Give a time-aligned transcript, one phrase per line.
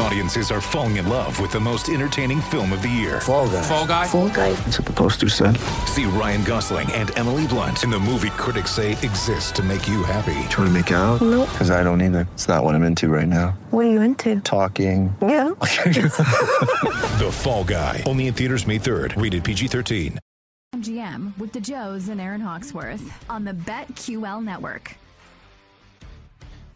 [0.00, 3.20] Audiences are falling in love with the most entertaining film of the year.
[3.20, 3.62] Fall guy.
[3.62, 4.06] Fall guy.
[4.06, 4.52] Fall guy.
[4.52, 5.56] That's what the poster said.
[5.86, 10.04] See Ryan Gosling and Emily Blunt in the movie critics say exists to make you
[10.04, 10.34] happy.
[10.50, 11.20] Trying to make it out?
[11.20, 11.48] Nope.
[11.50, 12.28] Because I don't either.
[12.34, 13.58] It's not what I'm into right now.
[13.70, 14.40] What are you into?
[14.40, 15.14] Talking.
[15.20, 15.50] Yeah.
[17.18, 18.04] The Fall Guy.
[18.06, 19.20] Only in theaters May 3rd.
[19.20, 20.18] Rated PG-13.
[20.76, 24.96] MGM with the Joes and Aaron Hawksworth on the BetQL network.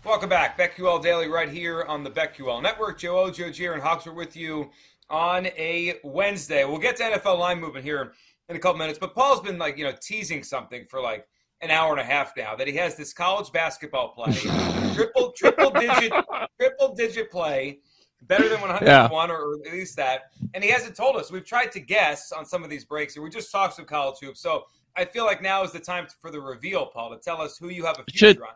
[0.05, 0.59] Welcome back.
[0.59, 2.99] BetQL Daily right here on the BetQL Network.
[2.99, 4.69] Joe O, Joe Gier, and Hawks are with you
[5.09, 6.65] on a Wednesday.
[6.65, 8.13] We'll get to NFL line movement here
[8.49, 11.29] in a couple minutes, but Paul's been like, you know, teasing something for like
[11.61, 14.33] an hour and a half now that he has this college basketball play,
[14.95, 16.13] triple triple digit
[16.61, 17.79] triple digit play,
[18.23, 20.33] better than 101 or, or at least that.
[20.55, 21.31] And he hasn't told us.
[21.31, 24.19] We've tried to guess on some of these breaks, and we just talked some college
[24.21, 24.41] hoops.
[24.41, 24.65] So
[24.97, 27.69] I feel like now is the time for the reveal, Paul, to tell us who
[27.69, 28.49] you have a future Should- on.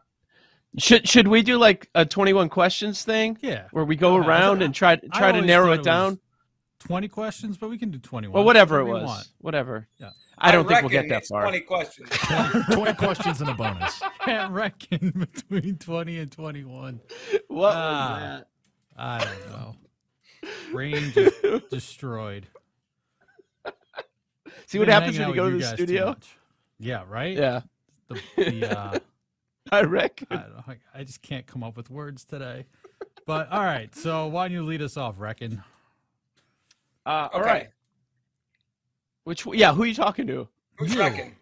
[0.78, 3.64] Should should we do like a 21 questions thing Yeah.
[3.70, 4.28] where we go Okay.
[4.28, 6.20] around and try try to narrow thought it was down?
[6.80, 8.34] 20 questions, but we can do 21.
[8.34, 9.28] Well, whatever it was, want.
[9.38, 9.88] whatever.
[9.98, 10.10] Yeah.
[10.38, 11.42] I don't think we'll get that far.
[11.42, 12.10] 20 questions.
[12.72, 14.00] 20 questions and a bonus.
[14.20, 17.00] I reckon between 20 and 21.
[17.48, 18.42] What Ah.
[18.98, 19.76] I don't know.
[20.72, 21.32] Range is
[21.70, 22.46] destroyed.
[24.66, 26.16] See what Been happens when you go to the studio?
[26.78, 27.36] Yeah, right?
[27.36, 27.60] Yeah,
[28.08, 28.98] The, the, uh,
[29.72, 30.26] I reckon.
[30.30, 32.66] I, don't know, I- I just can't come up with words today.
[33.26, 35.62] But all right, so why don't you lead us off, Reckon?
[37.04, 37.48] Uh, all Okay.
[37.48, 37.68] right.
[39.24, 40.48] Which yeah, who are you talking to?
[40.78, 41.00] Who's You.
[41.00, 41.34] reckon?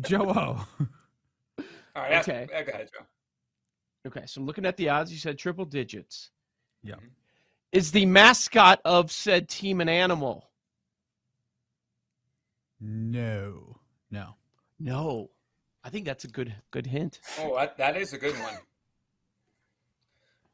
[0.00, 0.34] Joe O.
[0.34, 2.44] All right, ask, Okay.
[2.54, 3.04] uh, go ahead, Joe.
[4.06, 5.12] Okay, so I'm looking at the odds.
[5.12, 6.30] You said triple digits.
[6.82, 6.94] Yeah.
[7.72, 10.48] Is the mascot of said team an animal?
[12.80, 13.78] No.
[14.10, 14.36] No.
[14.78, 15.30] No.
[15.86, 17.20] I think that's a good good hint.
[17.38, 18.54] Oh, that, that is a good one.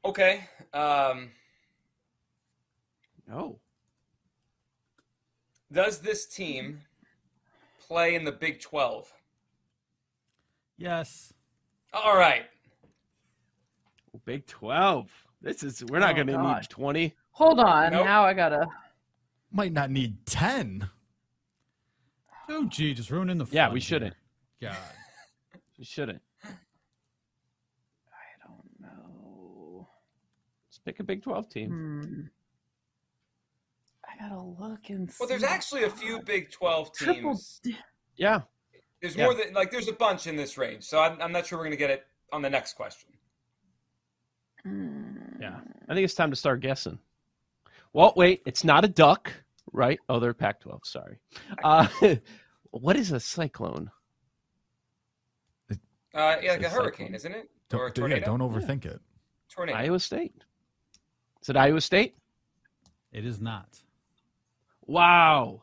[0.05, 0.45] Okay.
[0.75, 1.31] Um,
[3.27, 3.59] No.
[5.73, 6.83] does this team
[7.89, 9.11] play in the Big 12?
[10.77, 11.33] Yes.
[11.95, 12.45] All right.
[14.27, 15.11] Big 12.
[15.41, 17.15] This is we're not Oh, going to need 20.
[17.31, 17.93] Hold on.
[17.93, 18.05] Nope.
[18.05, 18.67] Now I gotta.
[19.51, 20.91] Might not need 10.
[22.51, 23.87] Oh, gee, just ruining the fun Yeah, we here.
[23.87, 24.15] shouldn't.
[24.61, 24.77] God.
[25.83, 26.23] You shouldn't.
[26.45, 26.49] I
[28.47, 29.89] don't know.
[30.69, 31.71] Let's pick a Big 12 team.
[31.71, 32.23] Hmm.
[34.09, 35.17] I gotta look and see.
[35.19, 37.61] Well, there's actually a few Big 12 teams.
[37.65, 37.77] D-
[38.15, 38.43] Yeah.
[39.01, 39.25] There's Yeah.
[39.25, 40.85] more than, like, there's a bunch in this range.
[40.85, 43.11] So I'm, I'm not sure we're going to get it on the next question.
[44.63, 45.17] Hmm.
[45.41, 45.59] Yeah.
[45.89, 46.97] I think it's time to start guessing.
[47.93, 49.33] Well, wait, it's not a duck,
[49.73, 49.99] right?
[50.09, 50.83] Oh, they're Pac 12.
[50.85, 51.19] Sorry.
[51.65, 51.89] Uh,
[52.71, 53.91] what is a cyclone?
[56.15, 57.15] Uh, yeah, like a a hurricane, cyclone.
[57.15, 57.51] isn't it?
[57.69, 59.01] Don't, or a yeah, don't overthink it.
[59.49, 59.79] tornado.
[59.79, 60.35] Iowa State.
[61.41, 62.15] Is it Iowa State?
[63.13, 63.79] It is not.
[64.87, 65.63] Wow.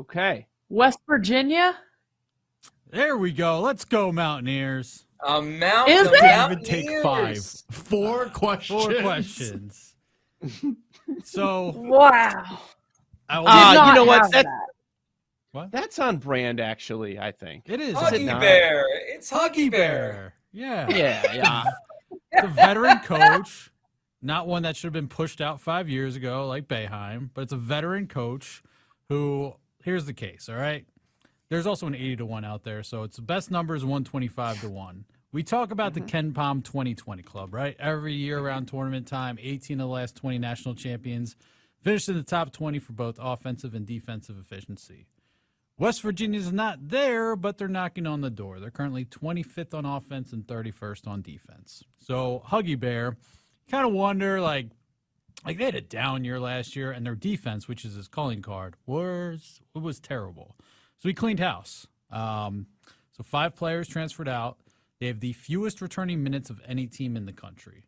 [0.00, 0.46] Okay.
[0.68, 1.76] West Virginia.
[2.90, 3.60] There we go.
[3.60, 5.04] Let's go, Mountaineers.
[5.26, 6.20] A mount, Is the it?
[6.20, 7.04] Can't even take five.
[7.04, 7.64] Mountaineers.
[7.70, 8.84] Four questions.
[8.84, 9.94] Four questions.
[11.24, 12.60] so, Wow.
[13.28, 14.30] I will- Did Ah, you know what?
[14.30, 14.67] That- that.
[15.58, 15.72] What?
[15.72, 17.64] That's on brand, actually, I think.
[17.66, 17.96] It is.
[17.96, 18.40] Huggy not?
[18.40, 18.84] Bear.
[19.08, 20.34] It's Huggy Bear.
[20.52, 20.88] Yeah.
[20.88, 21.64] Yeah, yeah.
[22.40, 23.72] The veteran coach,
[24.22, 27.52] not one that should have been pushed out five years ago like Boeheim, but it's
[27.52, 28.62] a veteran coach
[29.08, 30.86] who, here's the case, all right?
[31.48, 34.60] There's also an 80 to 1 out there, so it's the best number is 125
[34.60, 35.04] to 1.
[35.32, 36.32] We talk about the mm-hmm.
[36.32, 37.74] KenPom 2020 club, right?
[37.80, 41.34] Every year around tournament time, 18 of the last 20 national champions
[41.82, 45.06] finished in the top 20 for both offensive and defensive efficiency.
[45.78, 48.58] West Virginia's not there, but they're knocking on the door.
[48.58, 51.84] They're currently 25th on offense and 31st on defense.
[51.98, 53.16] So Huggy Bear,
[53.70, 54.70] kind of wonder like,
[55.46, 58.42] like they had a down year last year, and their defense, which is his calling
[58.42, 60.56] card, was it was terrible.
[60.98, 61.86] So he cleaned house.
[62.10, 62.66] Um,
[63.16, 64.58] so five players transferred out.
[64.98, 67.84] They have the fewest returning minutes of any team in the country.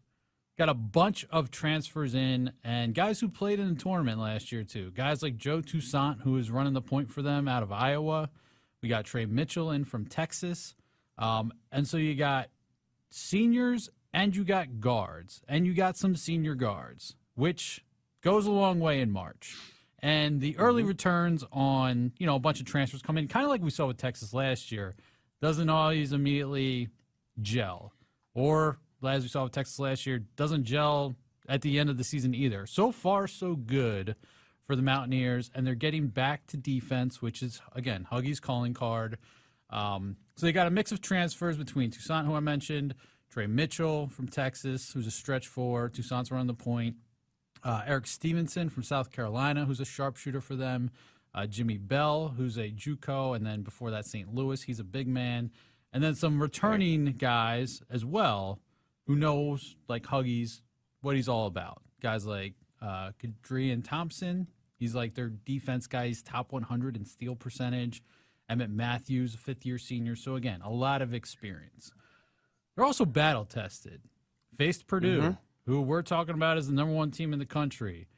[0.60, 4.62] Got a bunch of transfers in and guys who played in the tournament last year
[4.62, 4.90] too.
[4.90, 8.28] Guys like Joe Toussaint, who is running the point for them out of Iowa.
[8.82, 10.74] We got Tre Mitchell in from Texas.
[11.16, 12.50] Um, and so you got
[13.08, 17.82] seniors and you got guards and you got some senior guards, which
[18.20, 19.56] goes a long way in March.
[20.00, 23.50] And the early returns on, you know, a bunch of transfers come in, kind of
[23.50, 24.94] like we saw with Texas last year,
[25.40, 26.90] doesn't always immediately
[27.40, 27.94] gel.
[28.34, 31.16] Or, as we saw with Texas last year, doesn't gel
[31.48, 32.66] at the end of the season either.
[32.66, 34.16] So far, so good
[34.66, 39.18] for the Mountaineers, and they're getting back to defense, which is again Huggy's calling card.
[39.68, 42.94] Um, so they got a mix of transfers between Toussaint, who I mentioned,
[43.30, 45.88] Tre Mitchell from Texas, who's a stretch four.
[45.88, 46.96] Toussaint's around the point.
[47.62, 50.90] Uh, Erik Stevenson from South Carolina, who's a sharpshooter for them.
[51.34, 54.34] Uh, Jimmy Bell, who's a JUCO, and then before that, St.
[54.34, 54.62] Louis.
[54.62, 55.50] He's a big man,
[55.92, 58.60] and then some returning guys as well,
[59.06, 60.60] who knows like Huggies
[61.02, 61.82] what he's all about.
[62.00, 64.46] Guys like uh, Kedrian Thompson,
[64.78, 66.06] he's like their defense guy.
[66.08, 68.02] He's top 100 in steal percentage.
[68.48, 70.16] Emmett Matthews, a fifth year senior.
[70.16, 71.92] So again, a lot of experience.
[72.74, 74.02] They're also battle tested.
[74.56, 75.38] Faced Purdue, Mhm.
[75.66, 78.08] who we're talking about as the number one team in the country.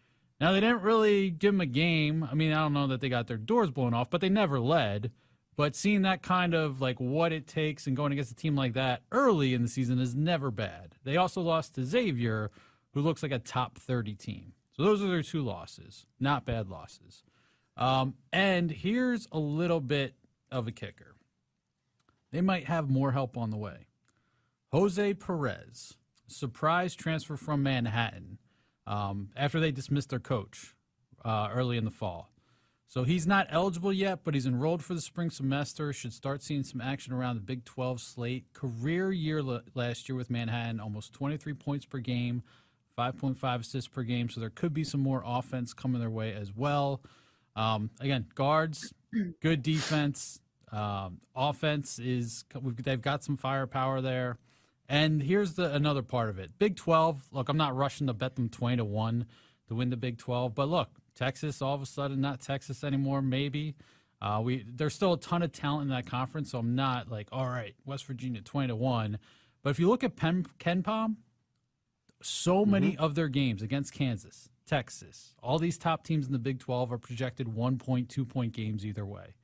[0.41, 2.25] Now they didn't really give them a game.
[2.25, 4.59] I mean, I don't know that they got their doors blown off, but they never
[4.59, 5.13] led.
[5.57, 8.73] But seeing that kind of like what it takes and going against a team like
[8.73, 10.97] that early in the season is never bad.
[11.05, 12.51] They also lost to Xavier,
[12.95, 14.53] who looks like a top 30 team.
[14.77, 16.07] So those are their two losses.
[16.19, 17.23] Not bad losses.
[17.77, 20.15] Um, and here's a little bit
[20.51, 21.17] of a kicker.
[22.31, 23.89] They might have more help on the way.
[24.73, 28.39] Jose Perez, surprise transfer from Manhattan
[28.87, 30.75] um, after they dismissed their coach
[31.25, 32.32] uh, early in the fall.
[32.89, 35.93] So he's not eligible yet, but he's enrolled for the spring semester.
[35.93, 38.53] Should start seeing some action around the Big 12 slate.
[38.53, 42.43] Career year l- last year with Manhattan, almost 23 points per game,
[42.99, 44.29] 5.5 assists per game.
[44.29, 47.01] So there could be some more offense coming their way as well.
[47.57, 48.93] Um, again, guards,
[49.41, 50.41] good defense.
[50.71, 54.39] Um, offense is we've, they've got some firepower there.
[54.89, 56.51] And here's the another part of it.
[56.59, 57.29] Big 12.
[57.33, 59.27] Look, I'm not rushing to bet them 20 to 1
[59.69, 63.23] to win the Big 12, but look, Texas all of a sudden not Texas anymore
[63.23, 63.75] maybe.
[64.21, 67.29] Uh, we there's still a ton of talent in that conference, so I'm not like,
[67.33, 69.19] all right, West Virginia 20 to 1.
[69.65, 71.17] But if you look at Pen, KenPom,
[72.23, 76.61] so many of their games against Kansas, Texas, all these top teams in the Big
[76.61, 79.35] 12 are projected one point, two point games either way.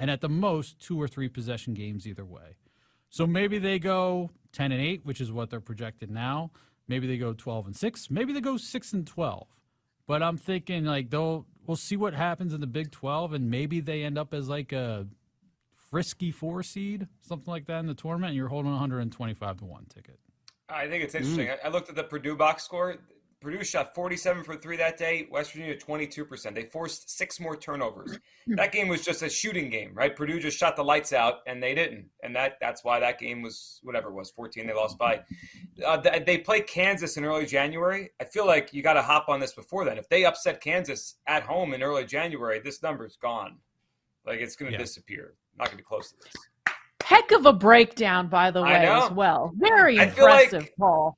[0.00, 2.56] And at the most, two or three possession games either way.
[3.08, 6.50] So maybe they go 10 and 8, which is what they're projected now.
[6.88, 8.10] Maybe they go 12 and 6.
[8.10, 9.46] Maybe they go 6 and 12.
[10.06, 13.80] But I'm thinking like they'll we'll see what happens in the Big 12 and maybe
[13.80, 15.06] they end up as like a
[15.90, 19.64] frisky 4 seed, something like that in the tournament and you're holding a 125 to
[19.64, 20.18] 1 ticket.
[20.68, 21.46] I think it's interesting.
[21.46, 21.58] Mm.
[21.64, 22.96] I I looked at the Purdue box score.
[23.40, 25.28] Purdue shot 47 for three that day.
[25.30, 26.54] West Virginia 22%.
[26.54, 28.18] They forced six more turnovers.
[28.48, 30.16] that game was just a shooting game, right?
[30.16, 33.42] Purdue just shot the lights out, and they didn't, and that that's why that game
[33.42, 34.66] was whatever it was 14.
[34.66, 35.20] They lost by.
[35.84, 38.08] Uh, th- they play Kansas in early January.
[38.20, 39.98] I feel like you got to hop on this before then.
[39.98, 43.58] If they upset Kansas at home in early January, this number's gone.
[44.26, 44.82] Like it's going to Yeah.
[44.82, 45.34] disappear.
[45.58, 46.34] Not going to be close to this.
[47.04, 49.52] Heck of a breakdown, by the way, as well.
[49.56, 51.16] Very I feel like- impressive, Paul.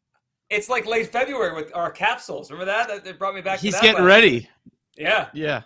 [0.50, 2.50] It's like late February with our capsules.
[2.50, 2.88] Remember that?
[2.88, 3.60] That, that brought me back.
[3.60, 4.48] He's to that getting last- ready.
[4.96, 5.28] Yeah.
[5.32, 5.62] Yeah.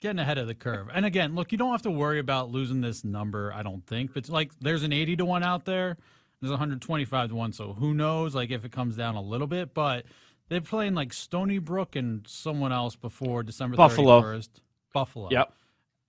[0.00, 0.88] Getting ahead of the curve.
[0.92, 4.14] And again, look, you don't have to worry about losing this number, I don't think.
[4.14, 5.96] But like there's an 80 to 1 out there.
[6.40, 9.74] There's 125 to 1, so who knows like if it comes down a little bit,
[9.74, 10.06] but
[10.48, 14.20] they're playing like Stony Brook and someone else before December Buffalo.
[14.22, 14.48] 31st.
[14.92, 15.28] Buffalo.
[15.30, 15.52] Yep.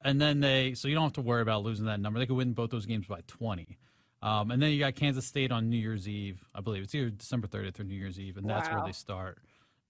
[0.04, 2.20] And then they, so you don't have to worry about losing that number.
[2.20, 3.78] They could win both those games by 20.
[4.24, 6.42] Um, and then you got Kansas State on New Year's Eve.
[6.56, 9.40] I believe it's either December 30th or New Year's Eve, and that's where they start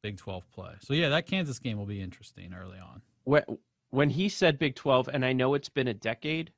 [0.01, 0.71] Big 12 play.
[0.81, 3.03] So yeah, that Kansas game will be interesting early on.
[3.25, 3.43] when
[3.91, 6.51] when he said Big 12, and I know it's been a decade,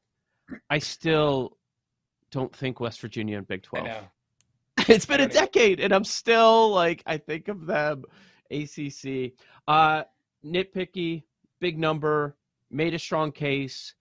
[0.70, 1.58] I still
[2.32, 3.86] don't think West Virginia and Big I 12.
[3.86, 4.00] know.
[4.88, 8.06] it's been a decade, and I'm still like, I think of them
[8.52, 9.34] ACC.
[9.68, 10.04] Uh,
[10.46, 11.24] nitpicky,
[11.60, 12.38] big number,
[12.72, 13.96] made a strong case.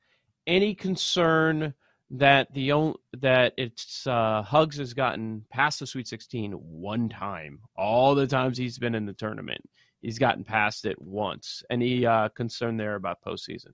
[0.46, 1.74] Any concern
[2.10, 7.60] that the on- that it's uh, Hugs has gotten past the Sweet 16 one time?
[7.76, 9.62] All the times he's been in the tournament,
[10.00, 11.62] he's gotten past it once.
[11.70, 13.72] Any uh, concern there about postseason?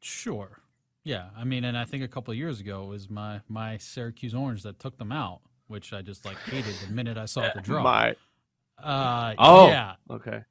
[0.00, 0.60] Sure.
[1.04, 3.76] Yeah, I mean, and I think a couple of years ago it was my my
[3.78, 7.48] Syracuse Orange that took them out, which I just like hated the minute I saw
[7.54, 7.82] the draw.
[7.82, 8.16] My
[8.82, 9.68] uh, Oh.
[9.68, 9.94] yeah.
[10.10, 10.42] okay.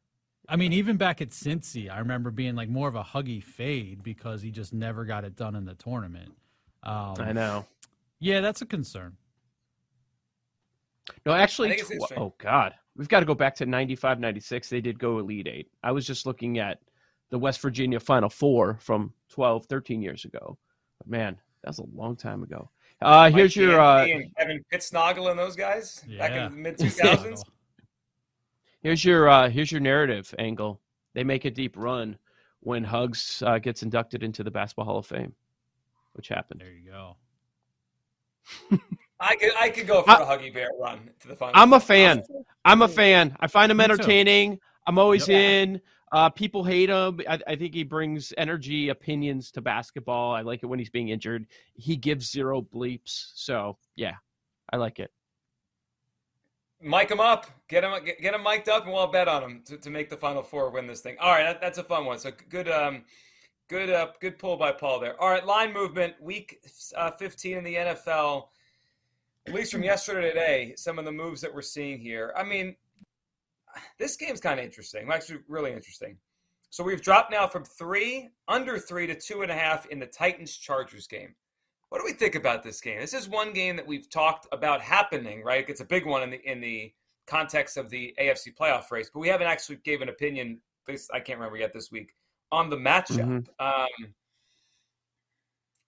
[0.48, 4.04] I mean, even back at Cincy, I remember being like more of a huggy fade
[4.04, 6.34] because he just never got it done in the tournament.
[6.86, 7.66] Um, I know.
[8.20, 9.18] Yeah, that's a concern.
[11.26, 14.20] No, actually, I think it's tw- oh god, we've got to go back to 95,
[14.20, 14.70] 96.
[14.70, 15.70] They did go Elite Eight.
[15.84, 16.80] I was just looking at
[17.30, 20.58] the West Virginia Final Four from 12, 13 years ago.
[21.00, 22.70] But man, that was a long time ago.
[23.02, 27.42] Uh, here's Mike your uh, Kevin Pittsnogle and those guys back in the mid 2000s.
[28.82, 30.80] here's your uh, here's your narrative angle.
[31.14, 32.18] They make a deep run
[32.62, 35.34] when Hugs uh, gets inducted into the Basketball Hall of Fame,
[36.16, 36.62] which happened.
[36.62, 37.16] There you go.
[39.20, 41.60] I could I could go for I- a Huggy Bear run to the final.
[41.60, 42.24] I'm a fan.
[42.64, 43.36] I'm a fan.
[43.40, 44.60] I find him entertaining.
[44.88, 45.40] I'm always Yep.
[45.40, 45.82] in.
[46.12, 47.20] Uh, people hate him.
[47.28, 50.34] I, I think he brings energy, opinions to basketball.
[50.34, 51.48] I like it when he's being injured.
[51.74, 53.32] He gives zero bleeps.
[53.36, 54.14] So yeah,
[54.72, 55.12] I like it.
[56.82, 57.48] Mic him up.
[57.68, 60.10] Get him get, get him mic'd up, and we'll bet on him to, to make
[60.10, 61.16] the final four, win this thing.
[61.20, 62.20] All right, that, that's a fun one.
[62.20, 63.04] So good, um,
[63.68, 65.20] good, uh, good pull by Paul there.
[65.22, 66.60] All right, line movement, week
[66.96, 68.48] uh, 15 in the NFL.
[69.48, 72.34] At least from yesterday to today, some of the moves that we're seeing here.
[72.36, 72.76] I mean,
[74.00, 75.08] this game's kind of interesting.
[75.12, 76.18] Actually, really interesting.
[76.72, 80.08] So we've dropped now from three, under three, to two and a half in the
[80.08, 81.36] Titans Chargers game.
[81.90, 83.00] What do we think about this game?
[83.00, 85.70] This is one game that we've talked about happening, right?
[85.70, 86.92] It's a big one in the in the
[87.28, 90.60] context of the AFC playoff race, but we haven't actually gave an opinion.
[90.88, 92.14] This I can't remember yet this week
[92.56, 93.20] on the matchup.
[93.20, 93.66] Mm-hmm.
[93.66, 94.14] Um,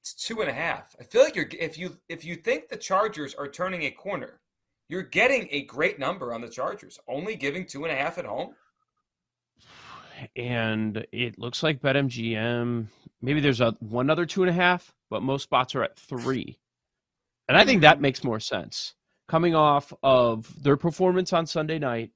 [0.02, 0.96] it's two and a half.
[1.00, 4.42] I feel like you're if you if you think the Chargers are turning a corner,
[4.90, 8.26] you're getting a great number on the Chargers, only giving two and a half at
[8.26, 8.54] home.
[10.36, 12.88] And it looks like BetMGM.
[13.22, 16.58] Maybe there's a one other two and a half, but most spots are at three.
[17.48, 18.94] And I think that makes more sense.
[19.28, 22.12] Coming off of their performance on Sunday night,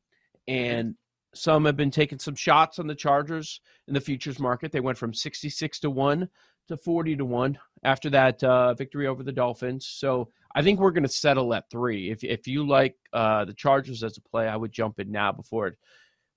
[0.48, 0.96] and
[1.34, 4.72] some have been taking some shots on the Chargers in the futures market.
[4.72, 6.30] They went from 66 to 1
[6.68, 9.88] to 40 to 1 after that uh, victory over the Dolphins.
[9.88, 12.12] So I think we're going to settle at three.
[12.12, 15.32] If if you like uh, the Chargers as a play, I would jump in now
[15.32, 15.78] before it,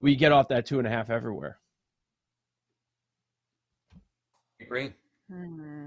[0.00, 1.58] we get off that two and a half everywhere.
[4.60, 4.92] Agree.
[5.30, 5.86] Hmm.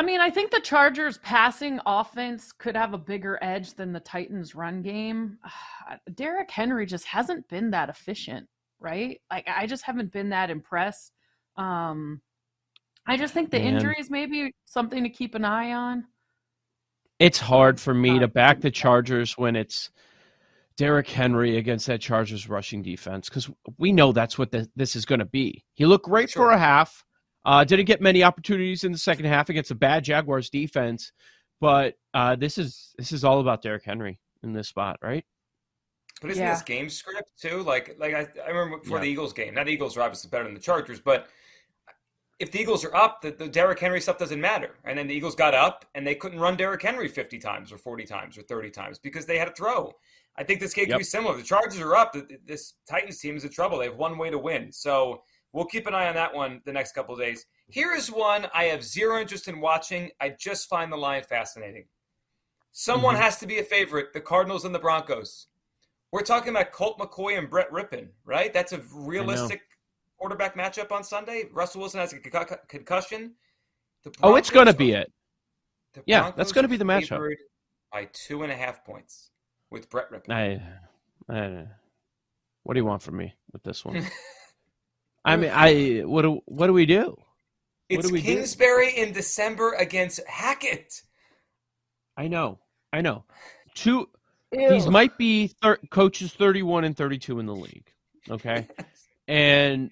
[0.00, 4.00] I mean, I think the Chargers' passing offense could have a bigger edge than the
[4.00, 5.36] Titans' run game.
[6.14, 9.20] Derrick Henry just hasn't been that efficient, right?
[9.30, 11.12] Like I just haven't been that impressed.
[11.58, 12.22] Um,
[13.06, 13.74] I just think the Man.
[13.74, 16.06] injuries maybe something to keep an eye on.
[17.18, 19.90] It's hard for me to back the Chargers when it's
[20.78, 25.04] Derrick Henry against that Chargers rushing defense because we know that's what the, this is
[25.04, 25.62] going to be.
[25.74, 26.46] He looked great sure.
[26.46, 27.04] for a half.
[27.44, 31.12] Uh, didn't get many opportunities in the second half against a bad Jaguars defense,
[31.60, 35.24] but uh, this is this is all about Derrick Henry in this spot, right?
[36.20, 36.52] But isn't yeah.
[36.52, 37.62] this game script too?
[37.62, 39.04] Like, like I, I remember before yeah.
[39.04, 39.54] the Eagles game.
[39.54, 41.28] That Eagles are obviously better than the Chargers, but
[42.40, 44.70] if the Eagles are up, the, the Derrick Henry stuff doesn't matter.
[44.84, 47.76] And then the Eagles got up and they couldn't run Derrick Henry 50 times or
[47.76, 49.92] 40 times or 30 times because they had to throw.
[50.36, 50.94] I think this game yep.
[50.94, 51.36] could be similar.
[51.36, 52.16] The Chargers are up.
[52.46, 53.78] This Titans team is in trouble.
[53.78, 54.72] They have one way to win.
[54.72, 57.46] So we'll keep an eye on that one the next couple of days.
[57.68, 60.10] Here is one I have zero interest in watching.
[60.20, 61.86] I just find the line fascinating.
[62.72, 63.24] Someone mm-hmm.
[63.24, 65.46] has to be a favorite the Cardinals and the Broncos.
[66.12, 68.52] We're talking about Colt McCoy and Brett Rypien, right?
[68.52, 69.62] That's a realistic
[70.18, 71.44] quarterback matchup on Sunday.
[71.52, 73.34] Russell Wilson has a concussion.
[74.22, 75.12] oh, it's going to be it.
[76.06, 77.34] Yeah, that's going to be the matchup.
[77.92, 79.30] By two and a half points
[79.70, 80.32] with Brett Rypien.
[81.28, 81.66] I, I,
[82.62, 84.04] what do you want from me with this one?
[85.24, 87.16] I mean, I what do what do we do?
[87.88, 89.02] It's do we Kingsbury do?
[89.02, 91.02] in December against Hackett.
[92.16, 92.58] I know,
[92.92, 93.24] I know.
[93.74, 94.08] Two,
[94.52, 94.70] Ew.
[94.70, 97.92] these might be thir- coaches thirty-one and thirty-two in the league.
[98.30, 98.66] Okay,
[99.28, 99.90] and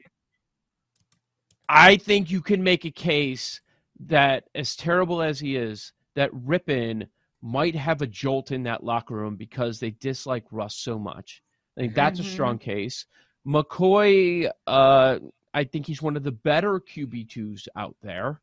[1.68, 3.60] I think you can make a case
[4.00, 7.06] that, as terrible as he is, that Rypien
[7.42, 11.42] might have a jolt in that locker room because they dislike Russ so much.
[11.76, 12.28] I think that's mm-hmm.
[12.28, 13.06] a strong case.
[13.48, 15.18] McCoy, uh,
[15.54, 18.40] I think he's one of the better QB twos out there.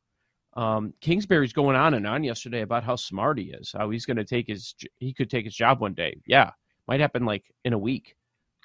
[0.54, 4.18] Um, Kingsbury's going on and on yesterday about how smart he is, how he's going
[4.18, 6.16] to take his he could take his job one day.
[6.26, 6.52] Yeah,
[6.88, 8.16] might happen like in a week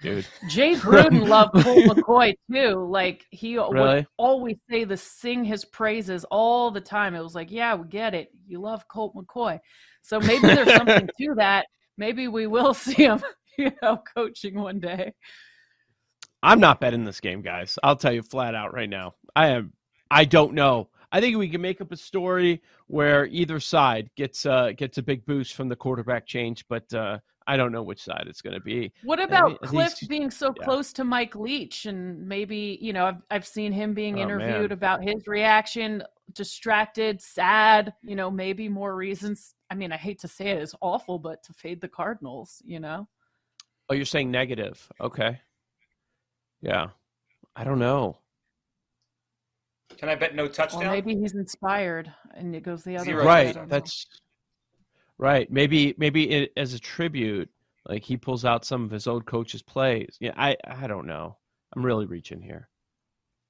[0.00, 0.26] dude.
[0.48, 2.86] Jay Gruden loved Colt McCoy too.
[2.88, 3.72] Like he really?
[3.72, 7.14] would always say the sing his praises all the time.
[7.14, 8.30] It was like, yeah, we get it.
[8.46, 9.58] You love Colt McCoy.
[10.02, 11.66] So maybe there's something to that.
[11.96, 13.22] Maybe we will see him,
[13.58, 15.12] you know, coaching one day.
[16.42, 17.78] I'm not betting this game, guys.
[17.82, 19.14] I'll tell you flat out right now.
[19.36, 19.72] I am
[20.10, 20.88] I don't know.
[21.12, 25.02] I think we can make up a story where either side gets uh, gets a
[25.02, 28.54] big boost from the quarterback change, but uh, I don't know which side it's going
[28.54, 28.92] to be.
[29.02, 30.64] What about Cliff being so yeah.
[30.64, 34.70] close to Mike Leach, and maybe you know I've I've seen him being oh, interviewed
[34.70, 34.72] man.
[34.72, 37.92] about his reaction, distracted, sad.
[38.02, 39.54] You know, maybe more reasons.
[39.68, 42.78] I mean, I hate to say it is awful, but to fade the Cardinals, you
[42.78, 43.08] know.
[43.88, 44.88] Oh, you're saying negative?
[45.00, 45.40] Okay.
[46.62, 46.88] Yeah,
[47.56, 48.18] I don't know.
[49.96, 50.82] Can I bet no touchdown?
[50.82, 53.24] Well, maybe he's inspired, and it goes the other way.
[53.24, 53.68] Right.
[53.68, 54.06] That's
[55.20, 55.52] Right.
[55.52, 57.50] Maybe maybe it, as a tribute,
[57.86, 60.16] like he pulls out some of his old coach's plays.
[60.18, 61.36] Yeah, I I don't know.
[61.76, 62.70] I'm really reaching here.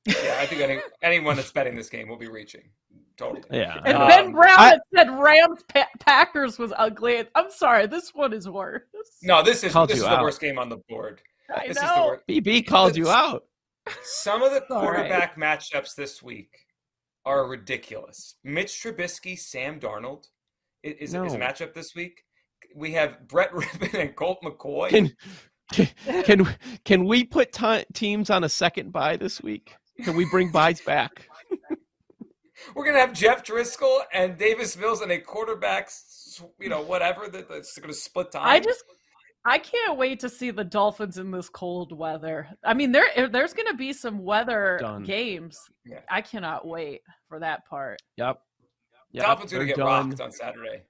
[0.04, 2.70] Yeah, I think any, anyone that's betting this game will be reaching.
[3.16, 3.42] Totally.
[3.52, 3.78] Yeah.
[3.84, 7.22] And um, Ben Brown I, said Rams pa- Packers was ugly.
[7.36, 8.82] I'm sorry, this one is worse.
[9.22, 11.20] No, this is this is the worst game on the board.
[11.54, 12.18] I this know.
[12.28, 13.44] BB called you out.
[14.02, 14.96] Some of the All right.
[15.08, 16.50] quarterback matchups this week
[17.24, 18.36] are ridiculous.
[18.44, 20.26] Mitch Trubisky, Sam Darnold
[20.84, 22.22] i- is, is a matchup this week.
[22.74, 24.90] We have Brett Rypien and Colt McCoy.
[24.90, 25.16] Can
[25.72, 25.88] can
[26.24, 29.74] can, can we put ti teams on a second bye this week?
[30.04, 31.28] Can we bring byes back?
[32.74, 35.90] We're gonna have Jeff Driskel and Davis Mills and a quarterback,
[36.60, 38.42] you know, whatever that's gonna split time.
[38.44, 38.84] I just
[39.44, 42.46] I can't wait to see the Dolphins in this cold weather.
[42.64, 45.02] I mean, there there's going to be some weather Done.
[45.02, 45.58] games.
[45.86, 46.00] Yeah.
[46.10, 48.00] I cannot wait for that part.
[48.16, 48.38] Yep.
[49.12, 50.10] Yep, Dolphins gonna get done.
[50.10, 50.82] rocked on Saturday.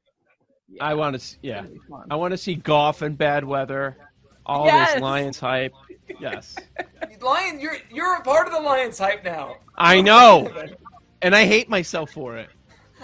[0.81, 1.37] I want to.
[1.43, 2.07] Yeah, It's gonna be fun.
[2.11, 3.97] I want to see Goff in bad weather.
[4.45, 4.93] All Yes.
[4.95, 5.73] this Lions hype.
[6.21, 6.57] Yes,
[7.23, 9.57] Lion, you're you're a part of the Lions hype now.
[9.79, 10.53] I know,
[11.23, 12.51] and I hate myself for it.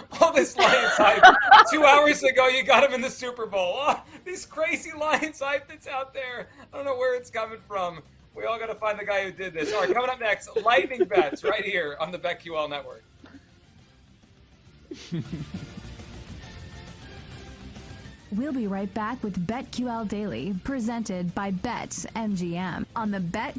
[0.21, 1.23] All this Lions hype.
[1.71, 3.75] Two hours ago, you got him in the Super Bowl.
[3.89, 6.47] Oh, this crazy Lions hype that's out there.
[6.73, 8.01] I don't know where it's coming from.
[8.35, 9.73] We all got to find the guy who did this.
[9.73, 13.03] All right, coming up next, lightning bets right here on the BetQL Network.
[18.31, 23.55] We'll be right back with BetQL Daily, presented by BetMGM on the Bet